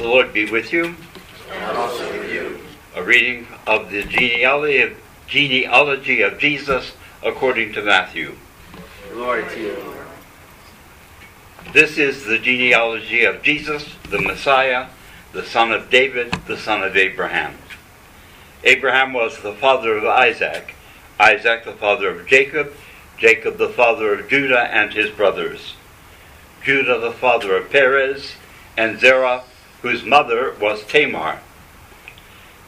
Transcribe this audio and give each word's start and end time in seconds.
The 0.00 0.08
Lord 0.08 0.32
be 0.32 0.50
with 0.50 0.72
you. 0.72 0.96
And 1.52 1.76
also 1.76 2.10
with 2.10 2.32
you. 2.32 2.58
A 2.96 3.02
reading 3.02 3.46
of 3.66 3.90
the 3.90 4.02
genealogy 4.02 4.80
of, 4.80 4.96
genealogy 5.26 6.22
of 6.22 6.38
Jesus 6.38 6.92
according 7.22 7.74
to 7.74 7.82
Matthew. 7.82 8.34
Glory 9.12 9.44
to 9.50 9.60
you. 9.60 9.94
This 11.74 11.98
is 11.98 12.24
the 12.24 12.38
genealogy 12.38 13.24
of 13.24 13.42
Jesus, 13.42 13.94
the 14.08 14.22
Messiah, 14.22 14.86
the 15.34 15.44
son 15.44 15.70
of 15.70 15.90
David, 15.90 16.32
the 16.46 16.56
son 16.56 16.82
of 16.82 16.96
Abraham. 16.96 17.58
Abraham 18.64 19.12
was 19.12 19.42
the 19.42 19.52
father 19.52 19.98
of 19.98 20.06
Isaac, 20.06 20.76
Isaac 21.18 21.66
the 21.66 21.72
father 21.72 22.08
of 22.08 22.26
Jacob, 22.26 22.72
Jacob 23.18 23.58
the 23.58 23.68
father 23.68 24.14
of 24.14 24.30
Judah 24.30 24.62
and 24.74 24.94
his 24.94 25.10
brothers, 25.10 25.74
Judah 26.64 26.98
the 26.98 27.12
father 27.12 27.54
of 27.54 27.68
Perez, 27.68 28.36
and 28.78 28.98
Zerah, 28.98 29.44
whose 29.82 30.04
mother 30.04 30.54
was 30.60 30.84
Tamar. 30.84 31.40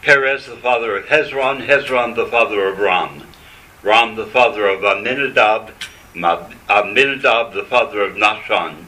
Perez 0.02 0.46
the 0.46 0.56
father 0.56 0.96
of 0.96 1.06
Hezron, 1.06 1.66
Hezron 1.66 2.16
the 2.16 2.26
father 2.26 2.66
of 2.66 2.78
Ram, 2.78 3.26
Ram 3.82 4.16
the 4.16 4.26
father 4.26 4.66
of 4.66 4.82
Amminadab, 4.82 5.72
Amminadab 6.16 7.54
the 7.54 7.64
father 7.64 8.02
of 8.02 8.16
Nahshon, 8.16 8.84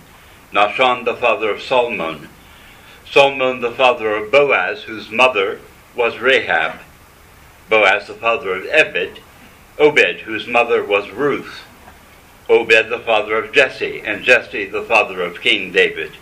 Nahshon 0.52 1.04
the 1.04 1.14
father 1.14 1.50
of 1.50 1.62
Salmon, 1.62 2.28
Salmon 3.08 3.60
the 3.60 3.70
father 3.70 4.14
of 4.16 4.32
Boaz, 4.32 4.82
whose 4.82 5.10
mother 5.10 5.60
was 5.94 6.18
Rahab, 6.18 6.80
Boaz 7.68 8.08
the 8.08 8.14
father 8.14 8.56
of 8.56 8.66
Ebed, 8.66 9.20
Obed, 9.78 10.20
whose 10.20 10.46
mother 10.46 10.84
was 10.84 11.10
Ruth, 11.10 11.62
Obed 12.48 12.88
the 12.88 13.02
father 13.04 13.36
of 13.36 13.52
Jesse, 13.52 14.00
and 14.00 14.24
Jesse 14.24 14.66
the 14.66 14.82
father 14.82 15.22
of 15.22 15.40
King 15.40 15.70
David. 15.72 16.12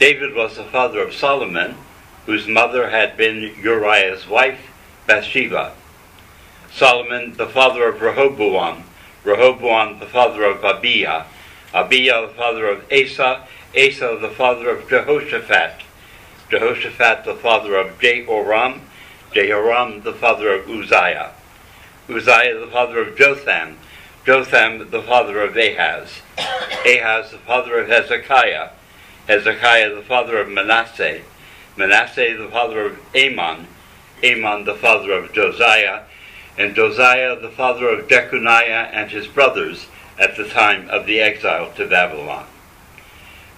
David 0.00 0.34
was 0.34 0.56
the 0.56 0.64
father 0.64 1.02
of 1.02 1.12
Solomon, 1.12 1.76
whose 2.24 2.48
mother 2.48 2.88
had 2.88 3.18
been 3.18 3.54
Uriah's 3.62 4.26
wife, 4.26 4.70
Bathsheba. 5.06 5.74
Solomon 6.72 7.36
the 7.36 7.46
father 7.46 7.86
of 7.86 8.00
Rehoboam, 8.00 8.84
Rehoboam 9.24 9.98
the 9.98 10.06
father 10.06 10.44
of 10.44 10.64
Abijah, 10.64 11.26
Abijah 11.74 12.28
the 12.28 12.34
father 12.34 12.66
of 12.66 12.90
Asa, 12.90 13.46
Asa 13.76 14.16
the 14.18 14.30
father 14.30 14.70
of 14.70 14.88
Jehoshaphat, 14.88 15.82
Jehoshaphat 16.48 17.26
the 17.26 17.34
father 17.34 17.76
of 17.76 18.00
Jehoram, 18.00 18.80
Jehoram 19.34 20.00
the 20.00 20.14
father 20.14 20.54
of 20.54 20.66
Uzziah, 20.66 21.32
Uzziah 22.08 22.58
the 22.58 22.70
father 22.72 23.02
of 23.02 23.18
Jotham, 23.18 23.76
Jotham 24.24 24.90
the 24.90 25.02
father 25.02 25.42
of 25.42 25.54
Ahaz, 25.58 26.22
Ahaz 26.86 27.32
the 27.32 27.38
father 27.44 27.80
of 27.80 27.88
Hezekiah, 27.88 28.70
Hezekiah 29.30 29.94
the 29.94 30.02
father 30.02 30.38
of 30.38 30.48
Manasseh, 30.48 31.20
Manasseh 31.76 32.34
the 32.36 32.48
father 32.48 32.86
of 32.86 32.98
Amon, 33.14 33.68
Amon 34.24 34.64
the 34.64 34.74
father 34.74 35.12
of 35.12 35.32
Josiah, 35.32 36.02
and 36.58 36.74
Josiah 36.74 37.38
the 37.38 37.52
father 37.52 37.90
of 37.90 38.08
Jeconiah 38.08 38.90
and 38.92 39.08
his 39.08 39.28
brothers 39.28 39.86
at 40.18 40.36
the 40.36 40.48
time 40.48 40.90
of 40.90 41.06
the 41.06 41.20
exile 41.20 41.70
to 41.76 41.86
Babylon. 41.86 42.44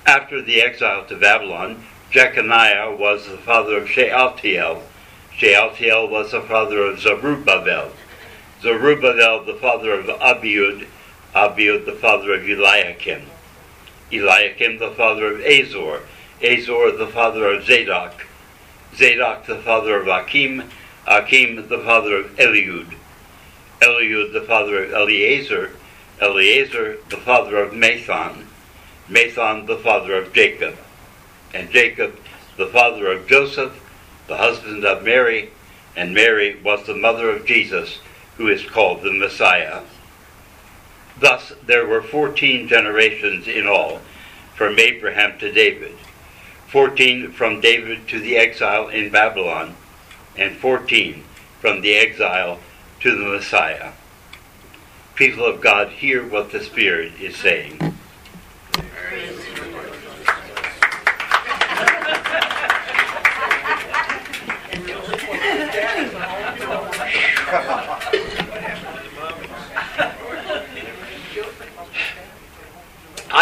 After 0.04 0.42
the 0.42 0.60
exile 0.60 1.06
to 1.06 1.16
Babylon, 1.16 1.82
Jeconiah 2.10 2.94
was 2.94 3.26
the 3.26 3.38
father 3.38 3.78
of 3.78 3.88
Shealtiel. 3.88 4.82
Shealtiel 5.34 6.06
was 6.06 6.32
the 6.32 6.42
father 6.42 6.82
of 6.82 7.00
Zerubbabel. 7.00 7.92
Zerubbabel 8.60 9.42
the 9.44 9.54
father 9.54 9.94
of 9.94 10.04
Abiud, 10.20 10.86
Abiud 11.34 11.86
the 11.86 11.98
father 11.98 12.34
of 12.34 12.42
Eliakim. 12.42 13.22
Eliakim 14.12 14.78
the 14.78 14.90
father 14.90 15.34
of 15.34 15.40
Azor, 15.40 16.02
Azor 16.42 16.92
the 16.92 17.06
father 17.06 17.46
of 17.46 17.64
Zadok, 17.64 18.26
Zadok 18.94 19.46
the 19.46 19.58
father 19.58 20.00
of 20.00 20.08
Akim, 20.08 20.70
Akim 21.06 21.68
the 21.68 21.78
father 21.78 22.16
of 22.16 22.36
Eliud, 22.36 22.94
Eliud 23.80 24.32
the 24.32 24.42
father 24.42 24.84
of 24.84 24.92
Eleazar, 24.92 25.70
Eleazar 26.20 26.98
the 27.08 27.16
father 27.16 27.56
of 27.56 27.72
Matthan, 27.72 28.44
Matthan 29.08 29.66
the 29.66 29.78
father 29.78 30.14
of 30.14 30.32
Jacob, 30.32 30.76
and 31.54 31.70
Jacob 31.70 32.14
the 32.56 32.66
father 32.66 33.10
of 33.10 33.26
Joseph, 33.26 33.72
the 34.26 34.36
husband 34.36 34.84
of 34.84 35.02
Mary, 35.02 35.50
and 35.96 36.14
Mary 36.14 36.60
was 36.62 36.86
the 36.86 36.94
mother 36.94 37.30
of 37.30 37.46
Jesus, 37.46 37.98
who 38.36 38.48
is 38.48 38.64
called 38.64 39.02
the 39.02 39.12
Messiah. 39.12 39.80
Thus 41.22 41.52
there 41.64 41.86
were 41.86 42.02
fourteen 42.02 42.66
generations 42.66 43.46
in 43.46 43.68
all, 43.68 44.00
from 44.56 44.76
Abraham 44.80 45.38
to 45.38 45.52
David, 45.52 45.94
fourteen 46.66 47.30
from 47.30 47.60
David 47.60 48.08
to 48.08 48.18
the 48.18 48.36
exile 48.36 48.88
in 48.88 49.08
Babylon, 49.12 49.76
and 50.36 50.56
fourteen 50.56 51.22
from 51.60 51.80
the 51.80 51.94
exile 51.94 52.58
to 53.02 53.16
the 53.16 53.24
Messiah. 53.24 53.92
People 55.14 55.44
of 55.44 55.60
God, 55.60 55.90
hear 55.90 56.26
what 56.26 56.50
the 56.50 56.60
Spirit 56.60 57.12
is 57.20 57.36
saying. 57.36 57.78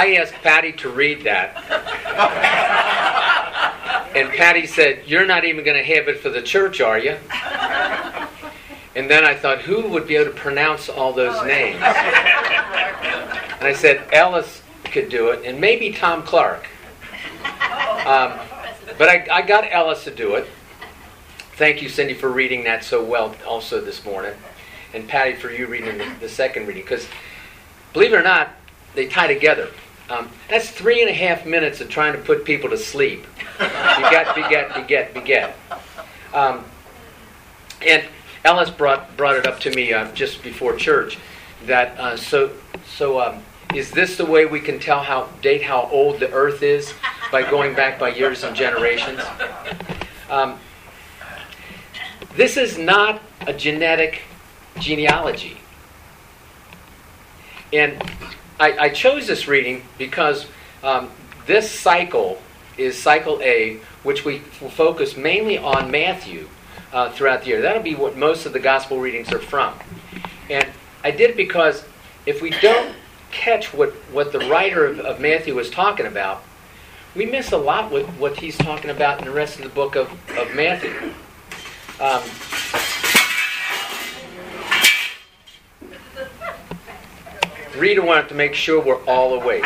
I 0.00 0.15
asked 0.15 0.33
Patty 0.33 0.72
to 0.72 0.88
read 0.88 1.25
that. 1.25 1.59
And 4.16 4.31
Patty 4.31 4.66
said, 4.66 5.03
You're 5.05 5.27
not 5.27 5.44
even 5.44 5.62
going 5.62 5.77
to 5.77 5.84
have 5.94 6.09
it 6.09 6.21
for 6.21 6.31
the 6.31 6.41
church, 6.41 6.81
are 6.81 6.99
you? 6.99 7.19
And 8.97 9.11
then 9.11 9.27
I 9.27 9.34
thought, 9.34 9.61
Who 9.61 9.88
would 9.88 10.06
be 10.06 10.16
able 10.16 10.33
to 10.33 10.37
pronounce 10.37 10.88
all 10.88 11.12
those 11.12 11.44
names? 11.47 11.77
And 11.77 11.84
I 13.69 13.75
said, 13.75 14.09
Ellis 14.11 14.62
could 14.84 15.11
do 15.11 15.28
it, 15.33 15.44
and 15.44 15.61
maybe 15.61 15.93
Tom 15.93 16.22
Clark. 16.22 16.67
Um, 18.06 18.38
but 18.97 19.11
I, 19.11 19.27
I 19.31 19.43
got 19.43 19.71
Ellis 19.71 20.05
to 20.05 20.15
do 20.15 20.37
it. 20.37 20.49
Thank 21.56 21.82
you, 21.82 21.91
Cindy, 21.91 22.15
for 22.15 22.31
reading 22.31 22.65
that 22.65 22.84
so 22.84 23.05
well 23.05 23.37
also 23.47 23.82
this 23.82 24.03
morning. 24.03 24.32
And 24.94 25.06
Patty, 25.06 25.34
for 25.34 25.50
you 25.50 25.67
reading 25.67 25.99
the, 25.99 26.11
the 26.21 26.28
second 26.31 26.69
reading. 26.69 26.84
Because, 26.84 27.06
believe 27.93 28.15
it 28.15 28.17
or 28.17 28.22
not, 28.22 28.49
they 28.94 29.06
tie 29.06 29.27
together. 29.27 29.69
Um, 30.10 30.28
that's 30.48 30.69
three 30.69 31.00
and 31.00 31.09
a 31.09 31.15
half 31.15 31.47
minutes 31.47 31.81
of 31.81 31.88
trying 31.88 32.12
to 32.15 32.19
put 32.19 32.44
people 32.44 32.69
to 32.71 32.76
sleep. 32.76 33.26
Beget, 33.59 34.34
beget, 34.34 34.75
beget, 34.75 35.15
beget. 35.15 35.56
Um, 36.34 36.65
and 37.87 38.04
Ellis 38.44 38.70
brought 38.70 39.16
brought 39.16 39.37
it 39.37 39.47
up 39.47 39.60
to 39.60 39.70
me 39.70 39.93
uh, 39.93 40.10
just 40.12 40.43
before 40.43 40.75
church 40.75 41.19
that 41.66 41.99
uh, 41.99 42.16
so 42.16 42.50
so 42.87 43.20
um, 43.20 43.43
is 43.75 43.91
this 43.93 44.16
the 44.16 44.25
way 44.25 44.47
we 44.47 44.60
can 44.60 44.81
tell 44.81 45.00
how 45.00 45.26
date 45.43 45.62
how 45.62 45.88
old 45.93 46.19
the 46.19 46.31
Earth 46.32 46.62
is 46.62 46.93
by 47.31 47.49
going 47.49 47.75
back 47.75 47.99
by 47.99 48.09
years 48.09 48.43
and 48.43 48.56
generations? 48.56 49.20
Um, 50.28 50.59
this 52.34 52.56
is 52.56 52.78
not 52.78 53.20
a 53.47 53.53
genetic 53.53 54.22
genealogy, 54.78 55.59
and 57.72 58.03
I, 58.60 58.76
I 58.78 58.88
chose 58.91 59.26
this 59.26 59.48
reading 59.48 59.82
because 59.97 60.47
um, 60.84 61.10
this 61.47 61.71
cycle 61.71 62.41
is 62.76 62.97
cycle 62.97 63.41
A, 63.43 63.81
which 64.03 64.26
we 64.26 64.43
will 64.60 64.71
focus 64.71 65.16
mainly 65.16 65.56
on 65.56 65.91
Matthew 65.91 66.47
uh, 66.93 67.10
throughout 67.10 67.41
the 67.41 67.49
year. 67.49 67.62
That'll 67.62 67.82
be 67.82 67.94
what 67.94 68.19
most 68.19 68.44
of 68.44 68.53
the 68.53 68.60
gospel 68.60 69.00
readings 69.00 69.32
are 69.32 69.38
from. 69.38 69.75
And 70.50 70.69
I 71.03 71.10
did 71.10 71.31
it 71.31 71.37
because 71.38 71.87
if 72.26 72.43
we 72.43 72.50
don't 72.50 72.94
catch 73.31 73.72
what, 73.72 73.91
what 74.12 74.31
the 74.31 74.41
writer 74.41 74.84
of, 74.84 75.00
of 75.00 75.20
Matthew 75.20 75.54
was 75.54 75.70
talking 75.70 76.04
about, 76.04 76.43
we 77.15 77.25
miss 77.25 77.52
a 77.52 77.56
lot 77.56 77.90
with 77.90 78.06
what 78.19 78.37
he's 78.37 78.58
talking 78.58 78.90
about 78.90 79.20
in 79.20 79.25
the 79.25 79.32
rest 79.32 79.56
of 79.56 79.64
the 79.64 79.70
book 79.70 79.96
of, 79.96 80.11
of 80.37 80.55
Matthew. 80.55 81.12
Um, 81.99 82.23
Rita 87.81 88.03
wanted 88.03 88.29
to 88.29 88.35
make 88.35 88.55
sure 88.55 88.79
we're 88.79 89.03
all 89.06 89.41
awake. 89.41 89.65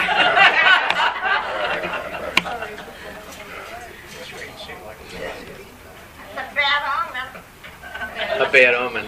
A 8.37 8.49
bad 8.53 8.75
omen. 8.77 9.07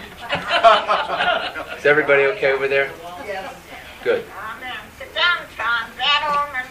Is 1.77 1.85
everybody 1.85 2.23
okay 2.23 2.51
over 2.51 2.67
there? 2.67 2.91
Yes. 3.25 3.55
Good. 4.03 4.25
Sit 4.99 5.15
down. 5.15 5.37
Bad 5.97 6.49
omen. 6.49 6.65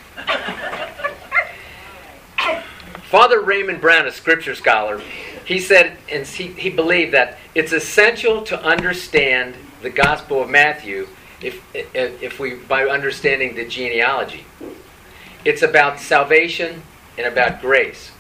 Father 3.04 3.40
Raymond 3.40 3.80
Brown, 3.80 4.06
a 4.06 4.12
scripture 4.12 4.54
scholar, 4.54 5.00
he 5.46 5.58
said, 5.58 5.96
and 6.12 6.26
he, 6.26 6.48
he 6.48 6.68
believed 6.68 7.14
that 7.14 7.38
it's 7.54 7.72
essential 7.72 8.42
to 8.42 8.62
understand 8.62 9.54
the 9.80 9.88
Gospel 9.88 10.42
of 10.42 10.50
Matthew 10.50 11.08
if, 11.40 11.62
if, 11.74 12.38
we 12.38 12.54
by 12.54 12.86
understanding 12.86 13.54
the 13.54 13.66
genealogy. 13.66 14.46
It's 15.44 15.62
about 15.62 16.00
salvation 16.00 16.82
and 17.16 17.26
about 17.26 17.60
grace. 17.60 18.10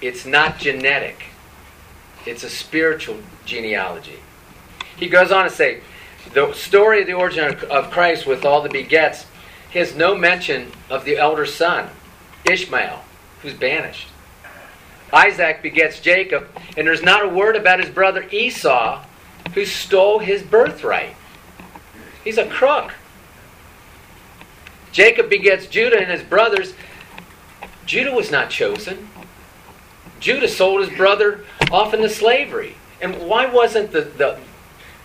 It's 0.00 0.26
not 0.26 0.58
genetic. 0.58 1.24
It's 2.26 2.44
a 2.44 2.50
spiritual 2.50 3.18
genealogy. 3.44 4.20
He 4.96 5.08
goes 5.08 5.32
on 5.32 5.44
to 5.44 5.50
say, 5.50 5.80
the 6.34 6.52
story 6.52 7.00
of 7.00 7.06
the 7.06 7.14
origin 7.14 7.56
of 7.70 7.90
Christ 7.90 8.26
with 8.26 8.44
all 8.44 8.62
the 8.62 8.68
begets 8.68 9.26
has 9.72 9.94
no 9.94 10.14
mention 10.14 10.70
of 10.90 11.04
the 11.04 11.16
elder 11.16 11.46
son, 11.46 11.88
Ishmael, 12.44 13.04
who's 13.42 13.54
banished. 13.54 14.08
Isaac 15.12 15.62
begets 15.62 16.00
Jacob, 16.00 16.48
and 16.76 16.86
there's 16.86 17.02
not 17.02 17.24
a 17.24 17.28
word 17.28 17.56
about 17.56 17.80
his 17.80 17.88
brother 17.88 18.26
Esau, 18.30 19.04
who 19.54 19.64
stole 19.64 20.18
his 20.18 20.42
birthright. 20.42 21.16
He's 22.24 22.38
a 22.38 22.46
crook. 22.46 22.94
Jacob 24.92 25.30
begets 25.30 25.66
Judah 25.66 25.98
and 25.98 26.10
his 26.10 26.22
brothers. 26.22 26.74
Judah 27.86 28.12
was 28.12 28.30
not 28.30 28.50
chosen. 28.50 29.08
Judah 30.18 30.48
sold 30.48 30.86
his 30.86 30.96
brother 30.96 31.44
off 31.70 31.94
into 31.94 32.08
slavery. 32.08 32.74
And 33.00 33.16
why 33.28 33.46
wasn't 33.46 33.92
the, 33.92 34.02
the, 34.02 34.38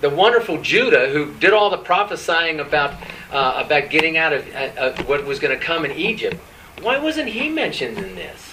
the 0.02 0.10
wonderful 0.10 0.62
Judah, 0.62 1.10
who 1.10 1.34
did 1.36 1.54
all 1.54 1.70
the 1.70 1.78
prophesying 1.78 2.60
about, 2.60 2.94
uh, 3.32 3.64
about 3.66 3.90
getting 3.90 4.18
out 4.18 4.34
of 4.34 4.56
uh, 4.56 5.04
what 5.04 5.26
was 5.26 5.40
going 5.40 5.58
to 5.58 5.64
come 5.64 5.86
in 5.86 5.92
Egypt, 5.92 6.38
why 6.82 6.98
wasn't 6.98 7.30
he 7.30 7.50
mentioned 7.50 7.98
in 7.98 8.16
this? 8.16 8.52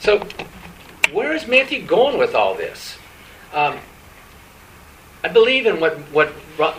So, 0.00 0.26
where 1.12 1.32
is 1.32 1.46
Matthew 1.46 1.82
going 1.82 2.18
with 2.18 2.34
all 2.34 2.54
this? 2.54 2.96
Um, 3.52 3.78
I 5.22 5.28
believe 5.28 5.66
in 5.66 5.80
what 5.80 5.96
what 6.12 6.28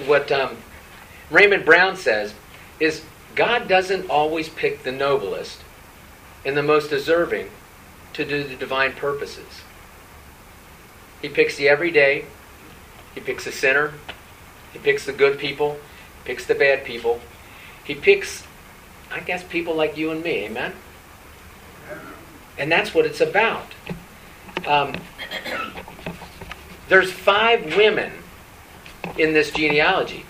what 0.07 0.31
um, 0.31 0.57
Raymond 1.29 1.65
Brown 1.65 1.95
says 1.95 2.33
is 2.79 3.03
God 3.35 3.67
doesn't 3.67 4.09
always 4.09 4.49
pick 4.49 4.83
the 4.83 4.91
noblest 4.91 5.61
and 6.45 6.55
the 6.55 6.63
most 6.63 6.89
deserving 6.89 7.49
to 8.13 8.25
do 8.25 8.43
the 8.43 8.55
divine 8.55 8.93
purposes. 8.93 9.61
He 11.21 11.29
picks 11.29 11.57
the 11.57 11.67
everyday, 11.67 12.25
he 13.13 13.21
picks 13.21 13.45
the 13.45 13.51
sinner, 13.51 13.93
he 14.71 14.79
picks 14.79 15.05
the 15.05 15.11
good 15.13 15.37
people, 15.37 15.73
he 16.23 16.27
picks 16.27 16.45
the 16.45 16.55
bad 16.55 16.85
people. 16.85 17.19
He 17.83 17.95
picks, 17.95 18.43
I 19.11 19.19
guess, 19.19 19.43
people 19.43 19.75
like 19.75 19.97
you 19.97 20.11
and 20.11 20.23
me, 20.23 20.45
amen? 20.45 20.73
And 22.57 22.71
that's 22.71 22.93
what 22.93 23.05
it's 23.05 23.19
about. 23.19 23.65
Um, 24.67 24.93
there's 26.87 27.11
five 27.11 27.75
women 27.75 28.11
in 29.17 29.33
this 29.33 29.51
genealogy. 29.51 30.25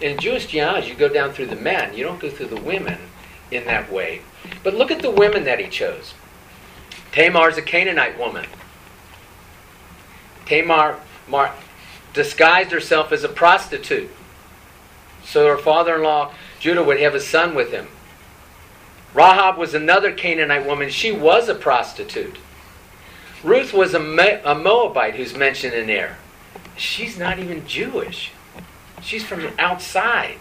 In 0.00 0.18
Jewish 0.18 0.46
genealogy, 0.46 0.88
you 0.88 0.94
go 0.94 1.08
down 1.08 1.32
through 1.32 1.46
the 1.46 1.56
men, 1.56 1.94
you 1.94 2.04
don't 2.04 2.20
go 2.20 2.30
through 2.30 2.46
the 2.46 2.60
women 2.60 2.98
in 3.50 3.64
that 3.64 3.92
way. 3.92 4.22
But 4.62 4.74
look 4.74 4.90
at 4.90 5.02
the 5.02 5.10
women 5.10 5.44
that 5.44 5.60
he 5.60 5.68
chose. 5.68 6.14
Tamar 7.12 7.48
is 7.50 7.58
a 7.58 7.62
Canaanite 7.62 8.18
woman. 8.18 8.46
Tamar 10.46 11.00
Mar, 11.28 11.54
disguised 12.12 12.72
herself 12.72 13.12
as 13.12 13.22
a 13.22 13.28
prostitute. 13.28 14.10
So 15.24 15.46
her 15.46 15.58
father 15.58 15.96
in 15.96 16.02
law, 16.02 16.32
Judah, 16.58 16.82
would 16.82 17.00
have 17.00 17.14
a 17.14 17.20
son 17.20 17.54
with 17.54 17.70
him. 17.70 17.86
Rahab 19.14 19.56
was 19.56 19.74
another 19.74 20.12
Canaanite 20.12 20.66
woman. 20.66 20.90
She 20.90 21.12
was 21.12 21.48
a 21.48 21.54
prostitute. 21.54 22.38
Ruth 23.44 23.72
was 23.72 23.94
a 23.94 23.98
Moabite 23.98 25.14
who's 25.14 25.36
mentioned 25.36 25.74
in 25.74 25.86
there. 25.86 26.18
She's 26.80 27.18
not 27.18 27.38
even 27.38 27.66
Jewish. 27.66 28.32
She's 29.02 29.22
from 29.22 29.46
outside. 29.58 30.38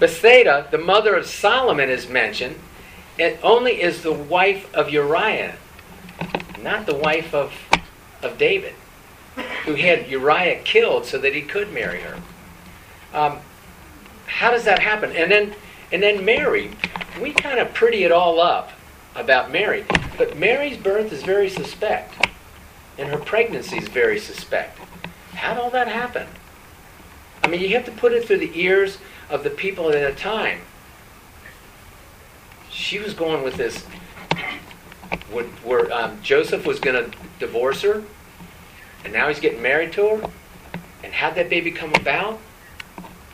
Bathsheba, 0.00 0.66
the 0.72 0.78
mother 0.78 1.14
of 1.14 1.26
Solomon, 1.26 1.88
is 1.88 2.08
mentioned. 2.08 2.58
It 3.16 3.38
only 3.40 3.80
is 3.80 4.02
the 4.02 4.12
wife 4.12 4.72
of 4.74 4.90
Uriah, 4.90 5.54
not 6.60 6.86
the 6.86 6.94
wife 6.96 7.32
of, 7.32 7.52
of 8.20 8.36
David, 8.36 8.74
who 9.64 9.74
had 9.74 10.08
Uriah 10.08 10.60
killed 10.64 11.06
so 11.06 11.18
that 11.18 11.36
he 11.36 11.42
could 11.42 11.72
marry 11.72 12.00
her. 12.00 12.20
Um, 13.14 13.38
how 14.26 14.50
does 14.50 14.64
that 14.64 14.80
happen? 14.80 15.12
And 15.12 15.30
then, 15.30 15.54
and 15.92 16.02
then 16.02 16.24
Mary, 16.24 16.72
we 17.22 17.32
kind 17.32 17.60
of 17.60 17.72
pretty 17.72 18.02
it 18.02 18.10
all 18.10 18.40
up 18.40 18.72
about 19.14 19.52
Mary, 19.52 19.84
but 20.16 20.36
Mary's 20.36 20.76
birth 20.76 21.12
is 21.12 21.22
very 21.22 21.48
suspect, 21.48 22.26
and 22.98 23.08
her 23.08 23.18
pregnancy 23.18 23.78
is 23.78 23.86
very 23.86 24.18
suspect. 24.18 24.80
How 25.38 25.54
did 25.54 25.62
all 25.62 25.70
that 25.70 25.86
happen? 25.86 26.26
I 27.44 27.46
mean, 27.46 27.60
you 27.60 27.68
have 27.68 27.84
to 27.84 27.92
put 27.92 28.12
it 28.12 28.24
through 28.24 28.38
the 28.38 28.60
ears 28.60 28.98
of 29.30 29.44
the 29.44 29.50
people 29.50 29.88
at 29.90 30.10
a 30.10 30.12
time. 30.12 30.62
She 32.70 32.98
was 32.98 33.14
going 33.14 33.44
with 33.44 33.54
this, 33.54 33.84
where, 35.64 35.92
um, 35.92 36.20
Joseph 36.22 36.66
was 36.66 36.80
going 36.80 36.96
to 36.96 37.16
divorce 37.38 37.82
her, 37.82 38.02
and 39.04 39.12
now 39.12 39.28
he's 39.28 39.38
getting 39.38 39.62
married 39.62 39.92
to 39.92 40.16
her. 40.16 40.30
And 41.04 41.12
how'd 41.12 41.36
that 41.36 41.48
baby 41.48 41.70
come 41.70 41.94
about? 41.94 42.40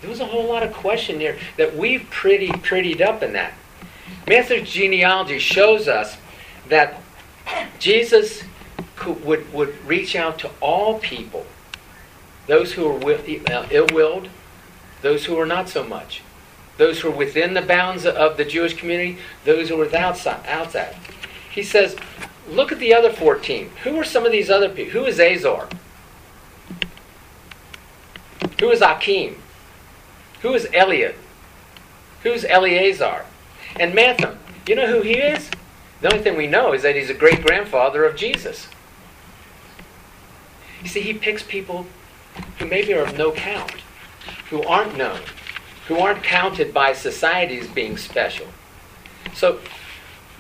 There 0.02 0.10
was 0.10 0.20
a 0.20 0.26
whole 0.26 0.44
lot 0.44 0.62
of 0.62 0.74
question 0.74 1.18
there 1.18 1.38
that 1.56 1.74
we've 1.74 2.06
pretty 2.10 2.48
prettied 2.48 3.00
up 3.00 3.22
in 3.22 3.32
that. 3.32 3.54
Matthew's 4.28 4.70
genealogy 4.70 5.38
shows 5.38 5.88
us 5.88 6.18
that 6.68 7.00
Jesus 7.78 8.42
could, 8.94 9.24
would, 9.24 9.50
would 9.54 9.74
reach 9.86 10.14
out 10.14 10.38
to 10.40 10.50
all 10.60 10.98
people 10.98 11.46
those 12.46 12.72
who 12.72 12.86
are 12.86 13.00
ill 13.70 13.86
willed, 13.92 14.28
those 15.02 15.24
who 15.26 15.38
are 15.38 15.46
not 15.46 15.68
so 15.68 15.84
much, 15.84 16.22
those 16.76 17.00
who 17.00 17.08
are 17.08 17.16
within 17.16 17.54
the 17.54 17.62
bounds 17.62 18.04
of 18.06 18.36
the 18.36 18.44
Jewish 18.44 18.74
community, 18.74 19.18
those 19.44 19.68
who 19.68 19.80
are 19.80 19.96
outside. 19.96 20.96
He 21.50 21.62
says, 21.62 21.96
look 22.48 22.72
at 22.72 22.78
the 22.78 22.92
other 22.94 23.10
14. 23.10 23.70
Who 23.84 23.96
are 23.96 24.04
some 24.04 24.26
of 24.26 24.32
these 24.32 24.50
other 24.50 24.68
people? 24.68 25.00
Who 25.00 25.06
is 25.06 25.20
Azor? 25.20 25.68
Who 28.60 28.70
is 28.70 28.82
Akim? 28.82 29.36
Who 30.42 30.52
is 30.54 30.66
Eliud? 30.66 31.14
Who's 32.22 32.44
Eleazar? 32.44 33.24
And 33.78 33.94
Matthan. 33.94 34.36
You 34.66 34.76
know 34.76 34.86
who 34.86 35.02
he 35.02 35.14
is? 35.14 35.50
The 36.00 36.12
only 36.12 36.22
thing 36.22 36.36
we 36.36 36.46
know 36.46 36.72
is 36.72 36.82
that 36.82 36.96
he's 36.96 37.10
a 37.10 37.14
great 37.14 37.44
grandfather 37.44 38.04
of 38.04 38.16
Jesus. 38.16 38.68
You 40.82 40.88
see, 40.88 41.00
he 41.00 41.14
picks 41.14 41.42
people 41.42 41.86
who 42.58 42.66
maybe 42.66 42.92
are 42.94 43.04
of 43.04 43.16
no 43.16 43.32
count, 43.32 43.72
who 44.50 44.62
aren't 44.62 44.96
known, 44.96 45.20
who 45.88 45.98
aren't 45.98 46.22
counted 46.22 46.72
by 46.72 46.92
society 46.92 47.58
as 47.58 47.68
being 47.68 47.96
special. 47.96 48.46
So, 49.34 49.60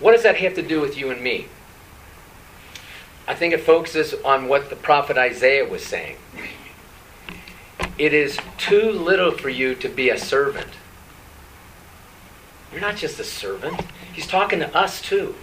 what 0.00 0.12
does 0.12 0.22
that 0.22 0.36
have 0.36 0.54
to 0.54 0.62
do 0.62 0.80
with 0.80 0.96
you 0.96 1.10
and 1.10 1.22
me? 1.22 1.48
I 3.26 3.34
think 3.34 3.54
it 3.54 3.60
focuses 3.60 4.14
on 4.24 4.48
what 4.48 4.70
the 4.70 4.76
prophet 4.76 5.16
Isaiah 5.16 5.68
was 5.68 5.84
saying. 5.84 6.16
It 7.96 8.12
is 8.12 8.38
too 8.58 8.90
little 8.90 9.30
for 9.30 9.48
you 9.48 9.74
to 9.76 9.88
be 9.88 10.10
a 10.10 10.18
servant. 10.18 10.70
You're 12.72 12.80
not 12.80 12.96
just 12.96 13.20
a 13.20 13.24
servant. 13.24 13.80
He's 14.12 14.26
talking 14.26 14.58
to 14.58 14.76
us 14.76 15.00
too. 15.00 15.36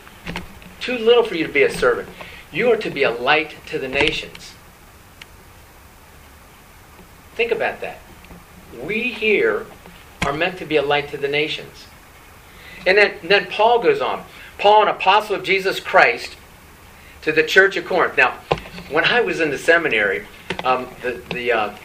Too 0.82 0.98
little 0.98 1.24
for 1.24 1.36
you 1.36 1.48
to 1.48 1.54
be 1.54 1.64
a 1.64 1.72
servant. 1.72 2.10
You 2.52 2.72
are 2.72 2.78
to 2.78 2.90
be 2.90 3.04
a 3.04 3.12
light 3.12 3.56
to 3.68 3.80
the 3.80 3.88
nations. 3.88 4.51
Think 7.42 7.54
about 7.54 7.82
that. 7.82 7.98
We 8.84 9.12
here 9.12 9.66
are 10.28 10.32
meant 10.32 10.60
to 10.60 10.66
be 10.68 10.76
a 10.76 10.84
light 10.84 11.10
to 11.10 11.18
the 11.18 11.28
nations. 11.28 11.88
And 12.86 13.00
then, 13.00 13.16
and 13.20 13.32
then 13.32 13.48
Paul 13.48 13.82
goes 13.82 14.00
on. 14.00 14.24
Paul, 14.60 14.84
an 14.84 14.90
apostle 14.90 15.38
of 15.38 15.44
Jesus 15.44 15.80
Christ, 15.80 16.36
to 17.24 17.32
the 17.32 17.42
church 17.42 17.78
of 17.78 17.86
Corinth. 17.86 18.16
Now, 18.16 18.34
when 18.92 19.06
I 19.06 19.22
was 19.22 19.42
in 19.42 19.50
the 19.50 19.58
seminary, 19.58 20.28
um, 20.64 20.88
the, 21.02 21.20
the 21.32 21.52
uh, 21.52 21.76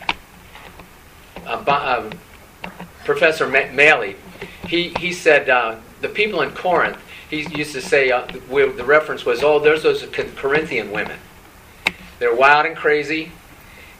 uh, 1.47 1.65
uh, 1.67 2.11
Professor 3.07 3.47
Maley, 3.49 4.17
he, 4.67 4.91
he 5.01 5.11
said 5.11 5.49
uh, 5.49 5.77
the 6.03 6.11
people 6.11 6.43
in 6.43 6.51
Corinth, 6.51 6.99
he 7.31 7.49
used 7.57 7.73
to 7.73 7.81
say, 7.81 8.11
uh, 8.11 8.27
the 8.27 8.85
reference 8.85 9.25
was, 9.25 9.43
oh, 9.43 9.59
there's 9.59 9.83
those 9.83 10.07
Corinthian 10.37 10.93
women. 10.93 11.19
They're 12.19 12.37
wild 12.37 12.67
and 12.67 12.77
crazy 12.77 13.33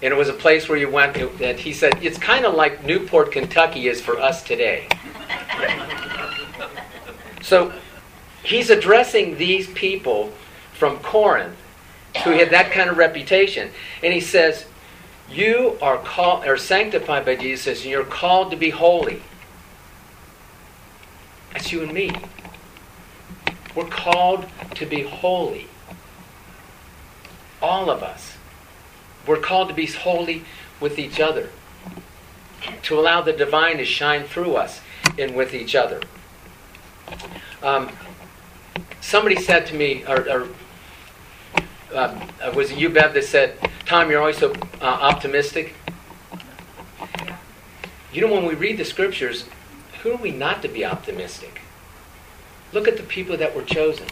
and 0.03 0.13
it 0.13 0.17
was 0.17 0.29
a 0.29 0.35
place 0.35 0.69
where 0.69 0.79
you 0.79 0.91
went 0.91 1.17
and 1.17 1.59
he 1.59 1.73
said 1.73 2.03
it's 2.05 2.19
kind 2.19 2.45
of 2.45 2.55
like 2.55 2.85
newport 2.85 3.33
kentucky 3.33 3.89
is 3.89 4.01
for 4.01 4.19
us 4.19 4.43
today. 4.43 4.89
So 7.47 7.73
he's 8.43 8.71
addressing 8.71 9.39
these 9.39 9.69
people 9.69 10.33
from 10.73 10.99
corinth 10.99 11.57
who 12.25 12.31
had 12.31 12.51
that 12.51 12.73
kind 12.73 12.91
of 12.91 12.97
reputation. 12.97 13.71
And 14.03 14.13
he 14.13 14.21
says 14.21 14.67
you 15.31 15.79
are 15.81 15.99
called 15.99 16.45
are 16.45 16.57
sanctified 16.57 17.25
by 17.25 17.37
jesus 17.37 17.83
and 17.83 17.91
you're 17.91 18.05
called 18.05 18.51
to 18.51 18.57
be 18.57 18.71
holy. 18.71 19.23
That's 21.53 21.71
you 21.71 21.83
and 21.85 21.93
me. 21.93 22.11
We're 23.77 23.87
called 23.87 24.45
to 24.75 24.87
be 24.87 25.03
holy. 25.03 25.69
All 27.63 27.91
of 27.91 28.03
us 28.03 28.37
we're 29.27 29.41
called 29.41 29.69
to 29.69 29.75
be 29.75 29.87
holy 29.87 30.45
with 30.81 30.99
each 30.99 31.21
other, 31.21 31.51
to 32.83 32.99
allow 32.99 33.21
the 33.21 33.33
divine 33.33 33.79
to 33.79 33.85
shine 33.85 34.25
through 34.25 34.55
us 34.57 34.81
and 35.19 35.35
with 35.35 35.55
each 35.55 35.75
other. 35.75 36.01
Um, 37.63 37.91
somebody 39.01 39.37
said 39.37 39.67
to 39.67 39.75
me, 39.75 40.05
or, 40.07 40.29
or 40.29 40.49
uh, 41.95 42.53
was 42.55 42.71
it 42.71 42.79
you, 42.79 42.89
Bev, 42.89 43.15
that 43.15 43.25
said, 43.25 43.59
Tom, 43.87 44.11
you're 44.11 44.21
always 44.21 44.39
so 44.39 44.53
uh, 44.81 44.85
optimistic? 44.85 45.75
You 48.13 48.23
know, 48.23 48.33
when 48.33 48.47
we 48.47 48.55
read 48.55 48.79
the 48.79 48.85
scriptures, 48.85 49.47
who 50.03 50.13
are 50.13 50.17
we 50.17 50.31
not 50.31 50.63
to 50.63 50.69
be 50.69 50.85
optimistic? 50.85 51.61
Look 52.73 52.89
at 52.89 52.97
the 52.97 53.03
people 53.03 53.37
that 53.37 53.55
were 53.55 53.63
chosen. 53.63 54.07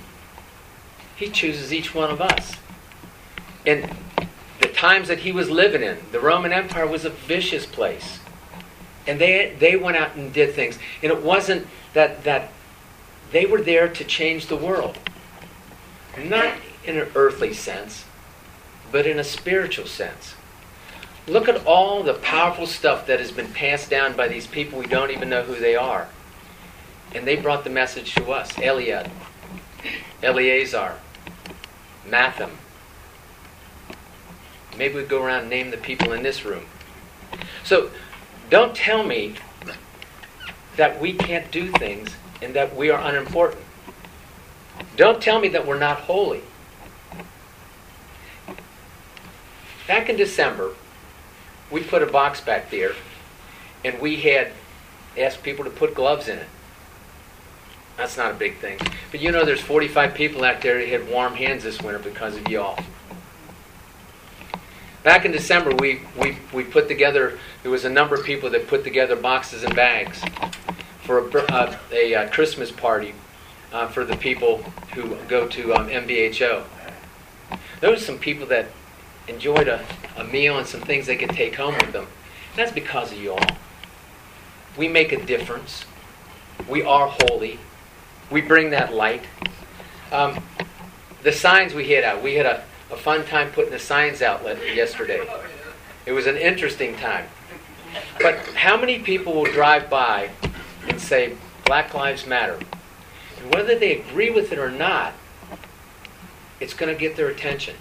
He 1.16 1.28
chooses 1.28 1.72
each 1.72 1.94
one 1.94 2.10
of 2.10 2.20
us. 2.20 2.54
And 3.66 3.90
the 4.64 4.72
times 4.72 5.08
that 5.08 5.18
he 5.18 5.30
was 5.30 5.50
living 5.50 5.82
in, 5.82 5.98
the 6.10 6.20
Roman 6.20 6.50
Empire 6.50 6.86
was 6.86 7.04
a 7.04 7.10
vicious 7.10 7.66
place. 7.66 8.18
And 9.06 9.20
they, 9.20 9.54
they 9.58 9.76
went 9.76 9.98
out 9.98 10.16
and 10.16 10.32
did 10.32 10.54
things. 10.54 10.78
And 11.02 11.12
it 11.12 11.22
wasn't 11.22 11.66
that, 11.92 12.24
that 12.24 12.50
they 13.30 13.44
were 13.44 13.60
there 13.60 13.88
to 13.88 14.04
change 14.04 14.46
the 14.46 14.56
world. 14.56 14.98
Not 16.16 16.56
in 16.84 16.96
an 16.96 17.08
earthly 17.14 17.52
sense, 17.52 18.06
but 18.90 19.06
in 19.06 19.18
a 19.18 19.24
spiritual 19.24 19.86
sense. 19.86 20.34
Look 21.26 21.46
at 21.46 21.66
all 21.66 22.02
the 22.02 22.14
powerful 22.14 22.66
stuff 22.66 23.06
that 23.06 23.20
has 23.20 23.32
been 23.32 23.52
passed 23.52 23.90
down 23.90 24.16
by 24.16 24.28
these 24.28 24.46
people 24.46 24.78
we 24.78 24.86
don't 24.86 25.10
even 25.10 25.28
know 25.28 25.42
who 25.42 25.56
they 25.56 25.76
are. 25.76 26.08
And 27.14 27.26
they 27.26 27.36
brought 27.36 27.64
the 27.64 27.70
message 27.70 28.14
to 28.14 28.32
us. 28.32 28.52
Eliud, 28.52 29.10
Eleazar, 30.22 30.98
Matthan. 32.08 32.50
Maybe 34.78 34.94
we 34.94 35.02
go 35.02 35.22
around 35.22 35.42
and 35.42 35.50
name 35.50 35.70
the 35.70 35.76
people 35.76 36.12
in 36.12 36.22
this 36.22 36.44
room. 36.44 36.64
So 37.62 37.90
don't 38.50 38.74
tell 38.74 39.04
me 39.04 39.36
that 40.76 41.00
we 41.00 41.12
can't 41.12 41.50
do 41.50 41.70
things 41.70 42.14
and 42.42 42.54
that 42.54 42.74
we 42.74 42.90
are 42.90 43.00
unimportant. 43.00 43.62
Don't 44.96 45.22
tell 45.22 45.40
me 45.40 45.48
that 45.48 45.66
we're 45.66 45.78
not 45.78 46.00
holy. 46.00 46.42
Back 49.86 50.08
in 50.08 50.16
December, 50.16 50.72
we 51.70 51.82
put 51.82 52.02
a 52.02 52.06
box 52.06 52.40
back 52.40 52.70
there 52.70 52.92
and 53.84 54.00
we 54.00 54.16
had 54.16 54.52
asked 55.16 55.42
people 55.42 55.64
to 55.64 55.70
put 55.70 55.94
gloves 55.94 56.28
in 56.28 56.38
it. 56.38 56.48
That's 57.96 58.16
not 58.16 58.32
a 58.32 58.34
big 58.34 58.58
thing. 58.58 58.78
But 59.10 59.20
you 59.20 59.30
know, 59.30 59.44
there's 59.44 59.60
45 59.60 60.14
people 60.14 60.44
out 60.44 60.60
there 60.62 60.78
that 60.78 60.88
had 60.88 61.08
warm 61.08 61.34
hands 61.34 61.62
this 61.62 61.80
winter 61.80 62.00
because 62.00 62.36
of 62.36 62.48
y'all. 62.48 62.78
Back 65.04 65.26
in 65.26 65.32
December, 65.32 65.74
we, 65.74 66.00
we, 66.18 66.38
we 66.50 66.64
put 66.64 66.88
together, 66.88 67.38
there 67.62 67.70
was 67.70 67.84
a 67.84 67.90
number 67.90 68.14
of 68.14 68.24
people 68.24 68.48
that 68.48 68.66
put 68.66 68.84
together 68.84 69.14
boxes 69.14 69.62
and 69.62 69.76
bags 69.76 70.22
for 71.02 71.18
a, 71.18 71.52
uh, 71.52 71.76
a, 71.92 72.14
a 72.14 72.30
Christmas 72.30 72.70
party 72.70 73.12
uh, 73.70 73.86
for 73.86 74.06
the 74.06 74.16
people 74.16 74.62
who 74.94 75.14
go 75.28 75.46
to 75.46 75.74
um, 75.74 75.88
MBHO. 75.88 76.64
There 77.82 77.90
were 77.90 77.98
some 77.98 78.18
people 78.18 78.46
that 78.46 78.68
enjoyed 79.28 79.68
a, 79.68 79.84
a 80.16 80.24
meal 80.24 80.56
and 80.56 80.66
some 80.66 80.80
things 80.80 81.04
they 81.04 81.16
could 81.16 81.30
take 81.30 81.56
home 81.56 81.74
with 81.74 81.92
them. 81.92 82.06
And 82.06 82.56
that's 82.56 82.72
because 82.72 83.12
of 83.12 83.18
you 83.18 83.32
all. 83.32 83.46
We 84.78 84.88
make 84.88 85.12
a 85.12 85.22
difference. 85.22 85.84
We 86.66 86.82
are 86.82 87.08
holy. 87.08 87.58
We 88.30 88.40
bring 88.40 88.70
that 88.70 88.94
light. 88.94 89.24
Um, 90.10 90.42
the 91.22 91.32
signs 91.32 91.74
we 91.74 91.90
had 91.90 92.04
out, 92.04 92.22
we 92.22 92.36
had 92.36 92.46
a, 92.46 92.64
a 92.90 92.96
fun 92.96 93.24
time 93.24 93.50
putting 93.50 93.72
the 93.72 93.78
signs 93.78 94.22
out 94.22 94.44
yesterday. 94.74 95.26
It 96.06 96.12
was 96.12 96.26
an 96.26 96.36
interesting 96.36 96.96
time. 96.96 97.26
But 98.20 98.36
how 98.54 98.76
many 98.76 98.98
people 98.98 99.32
will 99.32 99.50
drive 99.50 99.88
by 99.88 100.30
and 100.88 101.00
say, 101.00 101.36
Black 101.64 101.94
Lives 101.94 102.26
Matter? 102.26 102.58
And 103.40 103.54
whether 103.54 103.78
they 103.78 104.00
agree 104.00 104.30
with 104.30 104.52
it 104.52 104.58
or 104.58 104.70
not, 104.70 105.14
it's 106.60 106.74
going 106.74 106.92
to 106.92 106.98
get 106.98 107.16
their 107.16 107.28
attention. 107.28 107.76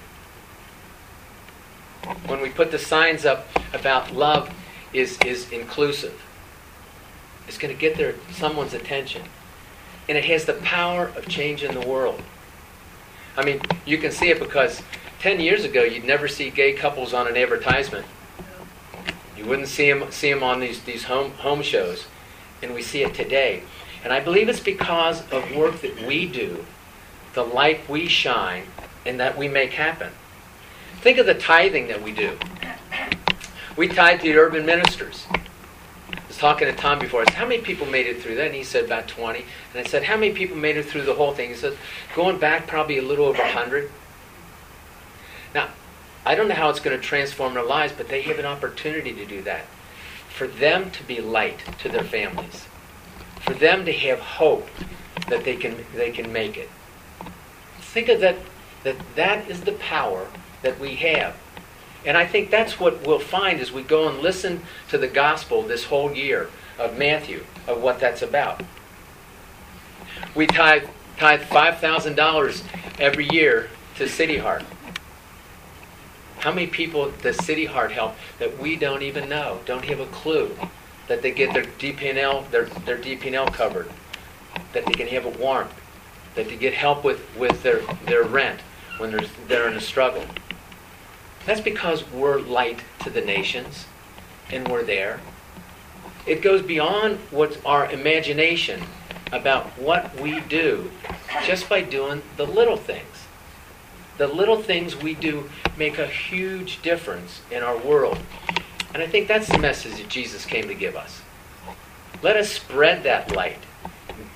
When 2.27 2.41
we 2.41 2.49
put 2.49 2.71
the 2.71 2.79
signs 2.79 3.25
up 3.25 3.47
about 3.73 4.13
love 4.13 4.53
is, 4.93 5.17
is 5.25 5.51
inclusive, 5.51 6.21
it's 7.47 7.57
going 7.57 7.73
to 7.73 7.79
get 7.79 7.97
their 7.97 8.15
someone's 8.31 8.73
attention. 8.73 9.23
And 10.09 10.17
it 10.17 10.25
has 10.25 10.45
the 10.45 10.53
power 10.53 11.07
of 11.15 11.27
changing 11.27 11.73
the 11.73 11.87
world. 11.87 12.21
I 13.35 13.43
mean, 13.43 13.61
you 13.85 13.97
can 13.97 14.11
see 14.11 14.29
it 14.29 14.39
because 14.39 14.81
10 15.19 15.39
years 15.39 15.63
ago, 15.63 15.83
you'd 15.83 16.03
never 16.03 16.27
see 16.27 16.49
gay 16.49 16.73
couples 16.73 17.13
on 17.13 17.27
an 17.27 17.37
advertisement. 17.37 18.05
You 19.37 19.45
wouldn't 19.45 19.67
see 19.67 19.91
them, 19.91 20.11
see 20.11 20.31
them 20.31 20.43
on 20.43 20.59
these, 20.59 20.83
these 20.83 21.05
home, 21.05 21.31
home 21.31 21.61
shows. 21.61 22.05
And 22.61 22.73
we 22.73 22.81
see 22.81 23.03
it 23.03 23.13
today. 23.13 23.63
And 24.03 24.13
I 24.13 24.19
believe 24.19 24.49
it's 24.49 24.59
because 24.59 25.21
of 25.31 25.55
work 25.55 25.81
that 25.81 26.05
we 26.05 26.27
do, 26.27 26.65
the 27.33 27.43
light 27.43 27.89
we 27.89 28.07
shine, 28.07 28.65
and 29.05 29.19
that 29.19 29.37
we 29.37 29.47
make 29.47 29.71
happen. 29.71 30.11
Think 31.01 31.17
of 31.17 31.25
the 31.25 31.33
tithing 31.33 31.87
that 31.87 32.01
we 32.01 32.11
do. 32.11 32.37
We 33.75 33.87
tithe 33.87 34.21
to 34.21 34.31
the 34.31 34.37
urban 34.37 34.65
ministers. 34.65 35.25
Talking 36.43 36.67
to 36.67 36.73
Tom 36.73 36.99
before. 36.99 37.21
I 37.21 37.23
said, 37.23 37.35
How 37.35 37.45
many 37.45 37.61
people 37.61 37.87
made 37.87 38.05
it 38.05 38.21
through 38.21 38.35
that? 38.35 38.47
And 38.47 38.55
he 38.55 38.65
said, 38.65 38.83
About 38.83 39.07
20. 39.07 39.39
And 39.39 39.87
I 39.87 39.89
said, 39.89 40.03
How 40.03 40.17
many 40.17 40.33
people 40.33 40.57
made 40.57 40.75
it 40.75 40.83
through 40.83 41.03
the 41.03 41.13
whole 41.13 41.33
thing? 41.33 41.51
He 41.51 41.55
said, 41.55 41.77
Going 42.17 42.37
back, 42.37 42.67
probably 42.67 42.97
a 42.97 43.01
little 43.01 43.27
over 43.27 43.41
100. 43.41 43.89
Now, 45.55 45.69
I 46.25 46.35
don't 46.35 46.49
know 46.49 46.55
how 46.55 46.69
it's 46.69 46.81
going 46.81 46.99
to 46.99 47.01
transform 47.01 47.53
their 47.53 47.63
lives, 47.63 47.93
but 47.95 48.09
they 48.09 48.23
have 48.23 48.39
an 48.39 48.45
opportunity 48.45 49.13
to 49.13 49.25
do 49.25 49.41
that. 49.43 49.63
For 50.27 50.45
them 50.45 50.91
to 50.91 51.03
be 51.05 51.21
light 51.21 51.59
to 51.79 51.87
their 51.87 52.03
families. 52.03 52.67
For 53.39 53.53
them 53.53 53.85
to 53.85 53.93
have 53.93 54.19
hope 54.19 54.67
that 55.29 55.45
they 55.45 55.55
can, 55.55 55.77
they 55.95 56.11
can 56.11 56.33
make 56.33 56.57
it. 56.57 56.69
Think 57.79 58.09
of 58.09 58.19
that, 58.19 58.35
that 58.83 58.97
that 59.15 59.49
is 59.49 59.61
the 59.61 59.71
power 59.71 60.27
that 60.61 60.77
we 60.77 60.95
have. 60.95 61.37
And 62.05 62.17
I 62.17 62.25
think 62.25 62.49
that's 62.49 62.79
what 62.79 63.05
we'll 63.05 63.19
find 63.19 63.59
as 63.59 63.71
we 63.71 63.83
go 63.83 64.09
and 64.09 64.19
listen 64.19 64.61
to 64.89 64.97
the 64.97 65.07
gospel 65.07 65.61
this 65.61 65.85
whole 65.85 66.13
year 66.13 66.49
of 66.77 66.97
Matthew, 66.97 67.45
of 67.67 67.81
what 67.81 67.99
that's 67.99 68.21
about. 68.21 68.61
We 70.35 70.47
tithe, 70.47 70.85
tithe 71.17 71.41
$5,000 71.41 72.63
every 72.99 73.27
year 73.29 73.69
to 73.95 74.09
City 74.09 74.37
Heart. 74.37 74.63
How 76.39 76.51
many 76.51 76.67
people 76.67 77.11
does 77.21 77.37
City 77.45 77.65
Heart 77.65 77.91
help 77.93 78.15
that 78.39 78.59
we 78.59 78.75
don't 78.75 79.01
even 79.01 79.29
know, 79.29 79.59
don't 79.65 79.85
have 79.85 80.01
a 80.01 80.07
clue, 80.07 80.57
that 81.07 81.21
they 81.21 81.31
get 81.31 81.53
their 81.53 81.63
DP&L, 81.63 82.43
their, 82.51 82.65
their 82.65 82.97
DP&L 82.97 83.47
covered, 83.47 83.89
that 84.73 84.85
they 84.85 84.91
can 84.91 85.07
have 85.07 85.25
a 85.25 85.29
warmth, 85.29 85.73
that 86.35 86.49
they 86.49 86.57
get 86.57 86.73
help 86.73 87.03
with, 87.03 87.21
with 87.37 87.63
their, 87.63 87.81
their 88.07 88.23
rent 88.23 88.59
when 88.97 89.11
they're, 89.11 89.27
they're 89.47 89.69
in 89.69 89.75
a 89.75 89.81
struggle. 89.81 90.25
That's 91.45 91.61
because 91.61 92.09
we're 92.09 92.39
light 92.39 92.79
to 93.03 93.09
the 93.09 93.21
nations 93.21 93.85
and 94.49 94.67
we're 94.67 94.83
there. 94.83 95.19
It 96.25 96.41
goes 96.41 96.61
beyond 96.61 97.17
what's 97.31 97.57
our 97.65 97.91
imagination 97.91 98.81
about 99.31 99.65
what 99.79 100.19
we 100.21 100.39
do 100.41 100.91
just 101.43 101.67
by 101.67 101.81
doing 101.81 102.21
the 102.37 102.45
little 102.45 102.77
things. 102.77 103.27
The 104.17 104.27
little 104.27 104.61
things 104.61 104.95
we 104.95 105.15
do 105.15 105.49
make 105.75 105.97
a 105.97 106.07
huge 106.07 106.81
difference 106.81 107.41
in 107.51 107.63
our 107.63 107.77
world. 107.77 108.19
And 108.93 109.01
I 109.01 109.07
think 109.07 109.27
that's 109.27 109.49
the 109.49 109.57
message 109.57 109.97
that 109.97 110.07
Jesus 110.07 110.45
came 110.45 110.67
to 110.67 110.75
give 110.75 110.95
us. 110.95 111.21
Let 112.21 112.37
us 112.37 112.49
spread 112.49 113.03
that 113.03 113.35
light, 113.35 113.57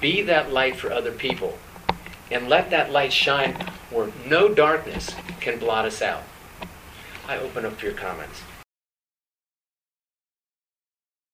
be 0.01 0.23
that 0.23 0.51
light 0.51 0.75
for 0.75 0.91
other 0.91 1.11
people, 1.11 1.57
and 2.31 2.49
let 2.49 2.71
that 2.71 2.91
light 2.91 3.13
shine 3.13 3.53
where 3.91 4.09
no 4.25 4.49
darkness 4.49 5.15
can 5.39 5.59
blot 5.59 5.85
us 5.85 6.01
out. 6.01 6.23
I 7.27 7.37
open 7.39 7.65
up 7.65 7.77
to 7.79 7.85
your 7.85 7.95
comments. 7.95 8.41